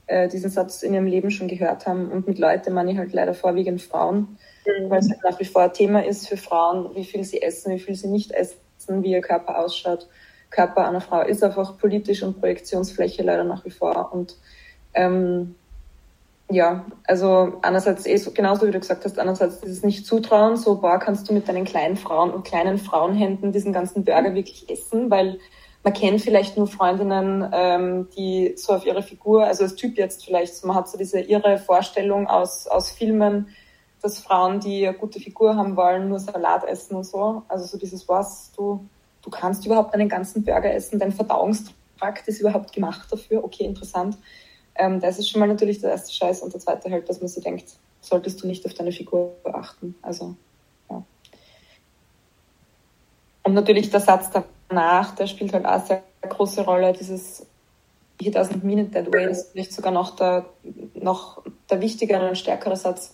[0.06, 2.12] äh, diesen Satz in ihrem Leben schon gehört haben.
[2.12, 4.90] Und mit Leute meine ich halt leider vorwiegend Frauen, mhm.
[4.90, 7.74] weil es halt nach wie vor ein Thema ist für Frauen, wie viel sie essen,
[7.74, 8.60] wie viel sie nicht essen
[9.04, 10.08] wie ihr Körper ausschaut.
[10.50, 14.12] Körper einer Frau ist einfach politisch und Projektionsfläche leider nach wie vor.
[14.12, 14.36] Und
[14.94, 15.56] ähm,
[16.50, 20.82] ja, also einerseits eh so, genauso wie du gesagt hast, einerseits dieses nicht zutrauen, so
[20.82, 25.12] boah, kannst du mit deinen kleinen Frauen und kleinen Frauenhänden diesen ganzen Burger wirklich essen,
[25.12, 25.38] weil
[25.84, 30.26] man kennt vielleicht nur Freundinnen, ähm, die so auf ihre Figur, also als Typ jetzt
[30.26, 33.48] vielleicht, man hat so diese irre Vorstellung aus, aus Filmen,
[34.02, 37.44] dass Frauen, die eine gute Figur haben wollen, nur Salat essen und so.
[37.48, 38.88] Also so dieses was, du,
[39.22, 43.44] du kannst überhaupt einen ganzen Burger essen, dein Verdauungstrakt ist überhaupt gemacht dafür.
[43.44, 44.18] Okay, interessant.
[44.76, 47.28] Ähm, das ist schon mal natürlich der erste Scheiß und der zweite halt, dass man
[47.28, 49.96] sich denkt, solltest du nicht auf deine Figur achten.
[50.02, 50.36] Also,
[50.90, 51.04] ja.
[53.44, 54.30] Und natürlich der Satz
[54.70, 57.46] danach, der spielt halt auch sehr große Rolle, dieses
[58.22, 60.46] He doesn't mean it that way, das ist vielleicht sogar noch der,
[60.94, 63.14] noch der wichtigere und stärkere Satz,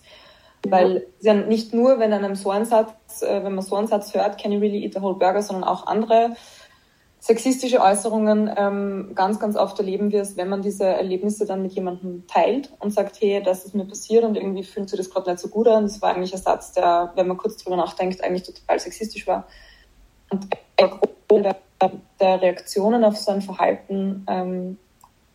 [0.68, 4.14] weil ja nicht nur, wenn einem so ein Satz, äh, wenn man so einen Satz
[4.14, 6.36] hört, can you really eat the whole burger, sondern auch andere
[7.26, 11.72] sexistische Äußerungen ähm, ganz, ganz oft erleben wir es, wenn man diese Erlebnisse dann mit
[11.72, 15.30] jemandem teilt und sagt, hey, das ist mir passiert und irgendwie fühlt sich das gerade
[15.30, 15.84] nicht so gut an.
[15.84, 19.48] Das war eigentlich ein Satz, der, wenn man kurz drüber nachdenkt, eigentlich total sexistisch war.
[20.30, 20.46] Und
[21.30, 21.56] der,
[22.20, 24.78] der Reaktionen auf so ein Verhalten ähm,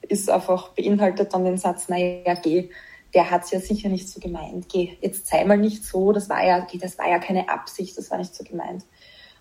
[0.02, 2.70] ist einfach, beinhaltet dann den Satz, naja, geh,
[3.14, 4.68] der hat es ja sicher nicht so gemeint.
[4.70, 8.10] Geh, jetzt sei mal nicht so, das war ja, das war ja keine Absicht, das
[8.10, 8.86] war nicht so gemeint.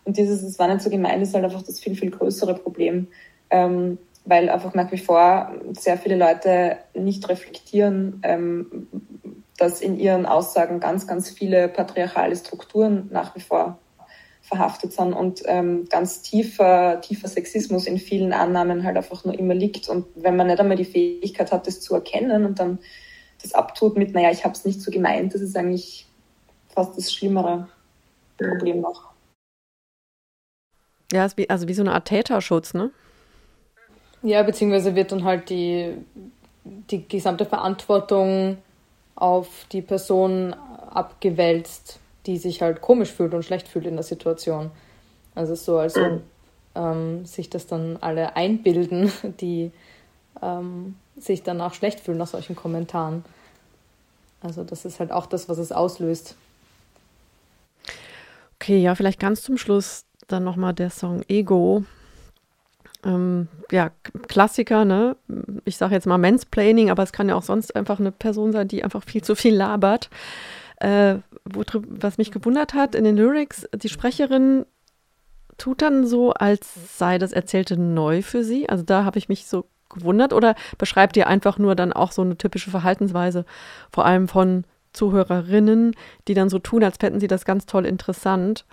[0.04, 3.08] Und dieses, es war nicht so gemeint, ist halt einfach das viel, viel größere Problem,
[3.50, 8.88] ähm, weil einfach nach wie vor sehr viele Leute nicht reflektieren, ähm,
[9.56, 13.78] dass in ihren Aussagen ganz, ganz viele patriarchale Strukturen nach wie vor
[14.40, 19.54] verhaftet sind und ähm, ganz tiefer, tiefer Sexismus in vielen Annahmen halt einfach nur immer
[19.54, 19.88] liegt.
[19.88, 22.78] Und wenn man nicht einmal die Fähigkeit hat, das zu erkennen und dann
[23.42, 26.06] das abtut mit, naja, ich habe es nicht so gemeint, das ist eigentlich
[26.68, 27.68] fast das schlimmere
[28.38, 29.10] Problem noch.
[31.12, 32.90] Ja, ist wie, also wie so eine Art Täterschutz, ne?
[34.22, 35.94] Ja, beziehungsweise wird dann halt die,
[36.64, 38.58] die gesamte Verantwortung
[39.14, 40.54] auf die Person
[40.90, 44.70] abgewälzt, die sich halt komisch fühlt und schlecht fühlt in der Situation.
[45.34, 46.22] Also so, als mhm.
[46.74, 49.72] ähm, sich das dann alle einbilden, die
[50.42, 53.24] ähm, sich danach schlecht fühlen nach solchen Kommentaren.
[54.40, 56.34] Also das ist halt auch das, was es auslöst.
[58.56, 61.84] Okay, ja, vielleicht ganz zum Schluss dann nochmal der Song Ego.
[63.04, 63.90] Ähm, ja,
[64.28, 65.16] Klassiker, ne?
[65.64, 68.68] Ich sage jetzt mal Mansplaining, aber es kann ja auch sonst einfach eine Person sein,
[68.68, 70.10] die einfach viel zu viel labert.
[70.76, 74.64] Äh, wo, was mich gewundert hat in den Lyrics, die Sprecherin
[75.58, 78.68] tut dann so, als sei das Erzählte neu für sie.
[78.68, 82.22] Also da habe ich mich so gewundert oder beschreibt ihr einfach nur dann auch so
[82.22, 83.44] eine typische Verhaltensweise,
[83.92, 85.94] vor allem von Zuhörerinnen,
[86.28, 88.64] die dann so tun, als fänden sie das ganz toll interessant,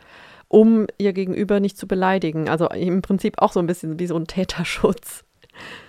[0.48, 2.50] um ihr Gegenüber nicht zu beleidigen.
[2.50, 5.24] Also im Prinzip auch so ein bisschen wie so ein Täterschutz.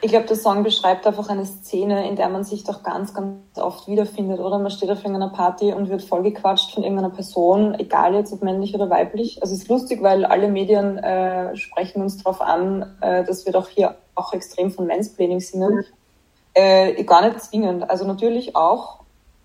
[0.01, 3.59] Ich glaube, der Song beschreibt einfach eine Szene, in der man sich doch ganz, ganz
[3.59, 4.39] oft wiederfindet.
[4.39, 8.43] Oder man steht auf irgendeiner Party und wird vollgequatscht von irgendeiner Person, egal jetzt ob
[8.43, 9.43] männlich oder weiblich.
[9.43, 13.53] Also es ist lustig, weil alle Medien äh, sprechen uns darauf an, äh, dass wir
[13.53, 15.85] doch hier auch extrem von Mansplaining sind.
[16.55, 17.91] Äh, gar nicht zwingend.
[17.91, 19.01] Also natürlich auch,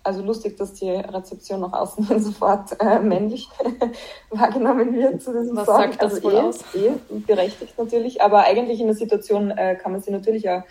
[0.05, 3.47] Also lustig, dass die Rezeption nach außen sofort äh, männlich
[4.29, 5.77] wahrgenommen wird zu diesem Was Song.
[5.77, 6.59] sagt das also wohl eh, aus?
[6.75, 6.91] eh
[7.25, 10.65] berechtigt natürlich, aber eigentlich in der Situation äh, kann man sich natürlich ja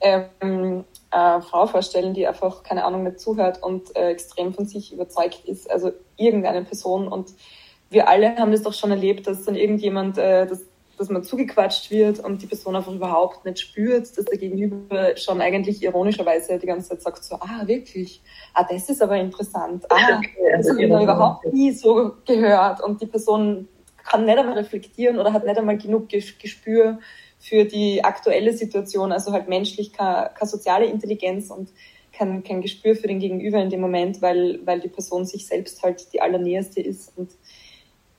[0.00, 4.92] ähm, äh, Frau vorstellen, die einfach, keine Ahnung, nicht zuhört und äh, extrem von sich
[4.92, 5.70] überzeugt ist.
[5.70, 7.08] Also irgendeine Person.
[7.08, 7.32] Und
[7.90, 10.60] wir alle haben das doch schon erlebt, dass dann irgendjemand, äh, dass,
[10.98, 15.40] dass man zugequatscht wird und die Person einfach überhaupt nicht spürt, dass der Gegenüber schon
[15.40, 18.22] eigentlich ironischerweise die ganze Zeit sagt so, ah, wirklich?
[18.54, 19.84] Ah, das ist aber interessant.
[19.90, 20.20] Ah,
[20.56, 22.82] das habe ich noch überhaupt nie so gehört.
[22.82, 23.68] Und die Person
[24.04, 26.98] kann nicht einmal reflektieren oder hat nicht einmal genug Ges- Gespür
[27.38, 31.68] für die aktuelle Situation, also halt menschlich keine, keine soziale Intelligenz und
[32.12, 35.82] kein, kein Gespür für den Gegenüber in dem Moment, weil, weil die Person sich selbst
[35.82, 37.12] halt die allernäherste ist.
[37.16, 37.30] Und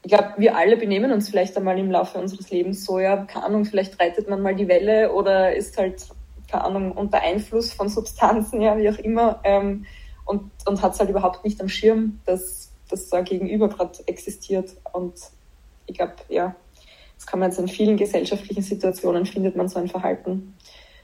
[0.03, 3.45] ich glaube, wir alle benehmen uns vielleicht einmal im Laufe unseres Lebens so, ja, keine
[3.45, 6.05] Ahnung, vielleicht reitet man mal die Welle oder ist halt,
[6.49, 9.86] keine Ahnung, unter Einfluss von Substanzen, ja, wie auch immer, ähm,
[10.25, 14.75] und, und hat es halt überhaupt nicht am Schirm, dass, dass da Gegenüber gerade existiert.
[14.93, 15.15] Und
[15.88, 16.55] ich glaube, ja,
[17.15, 20.55] das kann man jetzt in vielen gesellschaftlichen Situationen findet man so ein Verhalten.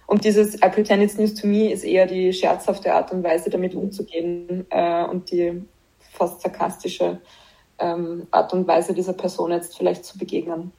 [0.05, 3.49] Und dieses I pretend it's news to me ist eher die scherzhafte Art und Weise,
[3.49, 5.63] damit umzugehen äh, und die
[6.11, 7.19] fast sarkastische
[7.83, 10.71] ähm, Art und Weise dieser Person jetzt vielleicht zu begegnen.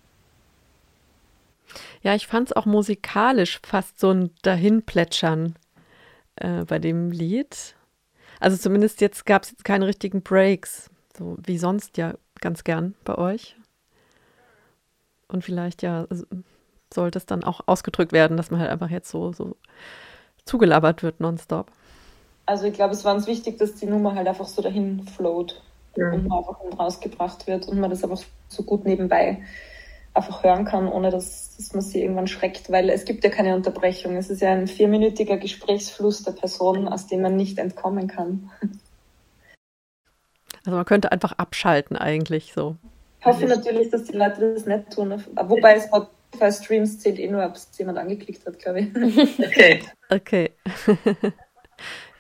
[2.02, 5.56] Ja, ich fand es auch musikalisch fast so ein Dahinplätschern
[6.36, 7.76] äh, bei dem Lied.
[8.40, 12.94] Also zumindest jetzt gab es jetzt keine richtigen Breaks, so wie sonst ja ganz gern
[13.04, 13.56] bei euch.
[15.28, 16.06] Und vielleicht ja
[16.92, 19.56] sollte es dann auch ausgedrückt werden, dass man halt einfach jetzt so, so
[20.44, 21.70] zugelabert wird nonstop.
[22.46, 25.62] Also ich glaube, es war uns wichtig, dass die Nummer halt einfach so dahin float
[25.96, 29.42] und man einfach rausgebracht wird und man das einfach so gut nebenbei
[30.14, 33.56] einfach hören kann, ohne dass, dass man sie irgendwann schreckt, weil es gibt ja keine
[33.56, 34.16] Unterbrechung.
[34.16, 38.50] Es ist ja ein vierminütiger Gesprächsfluss der Person, aus dem man nicht entkommen kann.
[40.64, 42.76] Also man könnte einfach abschalten eigentlich so.
[43.20, 45.22] Ich hoffe natürlich, dass die Leute das nicht tun.
[45.34, 49.38] Wobei Spotify Streams zählt eh nur, ob es jemand angeklickt hat, glaube ich.
[49.38, 49.82] Okay.
[50.10, 50.52] Okay.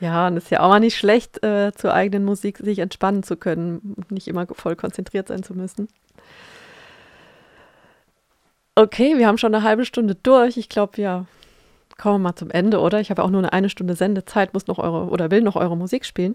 [0.00, 3.22] Ja, und es ist ja auch mal nicht schlecht, äh, zur eigenen Musik sich entspannen
[3.22, 5.88] zu können, und nicht immer voll konzentriert sein zu müssen.
[8.74, 10.56] Okay, wir haben schon eine halbe Stunde durch.
[10.56, 11.26] Ich glaube, wir
[11.96, 13.00] kommen mal zum Ende, oder?
[13.00, 15.76] Ich habe auch nur eine, eine Stunde Sendezeit, muss noch eure oder will noch eure
[15.76, 16.34] Musik spielen.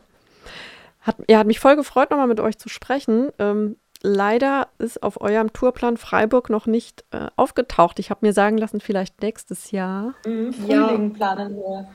[1.02, 3.30] Hat, ja, hat mich voll gefreut, nochmal mit euch zu sprechen.
[3.39, 8.00] Ähm, leider ist auf eurem Tourplan Freiburg noch nicht äh, aufgetaucht.
[8.00, 10.13] Ich habe mir sagen lassen, vielleicht nächstes Jahr.
[10.26, 11.88] Mhm, Frühling planen wir.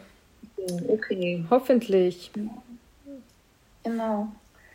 [0.88, 1.44] Okay.
[1.50, 2.30] Hoffentlich.
[3.82, 4.28] Genau.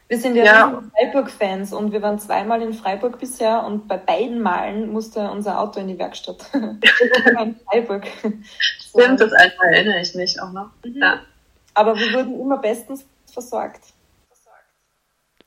[0.07, 0.83] Wir sind ja, Ja.
[0.95, 5.79] Freiburg-Fans und wir waren zweimal in Freiburg bisher und bei beiden Malen musste unser Auto
[5.79, 6.49] in die Werkstatt.
[6.53, 8.07] in Freiburg.
[8.79, 10.69] Stimmt, das einmal erinnere ich mich auch noch.
[10.83, 11.19] Ja.
[11.75, 13.81] Aber wir wurden immer bestens versorgt.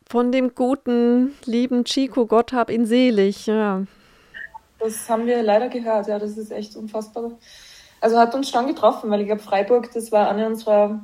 [0.08, 3.46] Von dem guten, lieben Chico, Gott hab ihn selig.
[3.46, 3.82] Ja.
[4.78, 7.32] Das haben wir leider gehört, ja, das ist echt unfassbar.
[8.02, 10.98] Also hat uns schon getroffen, weil ich glaube, Freiburg, das war eine unserer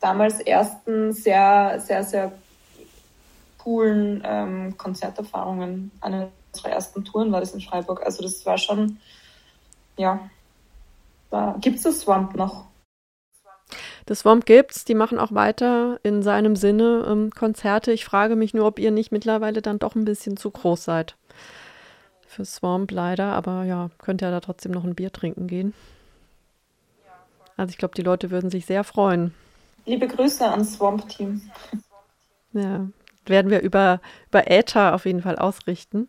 [0.00, 2.32] damals ersten sehr, sehr, sehr
[3.58, 5.92] coolen ähm, Konzerterfahrungen.
[6.00, 8.04] Eine unserer ersten Touren war das in Freiburg.
[8.04, 8.98] Also das war schon,
[9.96, 10.28] ja,
[11.30, 12.64] da gibt es das Swamp noch.
[14.06, 17.92] Das Swamp gibt's, die machen auch weiter in seinem Sinne ähm, Konzerte.
[17.92, 21.14] Ich frage mich nur, ob ihr nicht mittlerweile dann doch ein bisschen zu groß seid.
[22.26, 25.72] Für Swamp leider, aber ja, könnt ihr da trotzdem noch ein Bier trinken gehen.
[27.56, 29.34] Also ich glaube, die Leute würden sich sehr freuen.
[29.86, 31.40] Liebe Grüße ans Swamp-Team.
[32.52, 32.88] Ja,
[33.26, 36.08] werden wir über, über Äther auf jeden Fall ausrichten.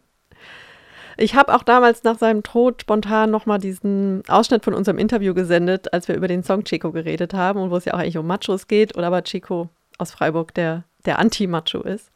[1.19, 5.91] Ich habe auch damals nach seinem Tod spontan nochmal diesen Ausschnitt von unserem Interview gesendet,
[5.91, 8.27] als wir über den Song Chico geredet haben und wo es ja auch eigentlich um
[8.27, 12.11] Machos geht oder aber Chico aus Freiburg, der, der Anti-Macho ist.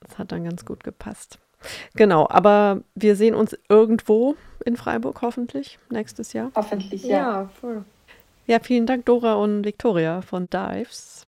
[0.00, 1.38] Das hat dann ganz gut gepasst.
[1.94, 6.52] Genau, aber wir sehen uns irgendwo in Freiburg hoffentlich nächstes Jahr.
[6.54, 7.18] Hoffentlich, ja.
[7.18, 7.84] Ja, voll.
[8.46, 11.22] Ja, vielen Dank Dora und Victoria von Dives.